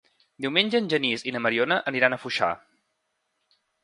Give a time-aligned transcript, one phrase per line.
[0.43, 2.49] Diumenge en Genís i na Mariona aniran a Foixà.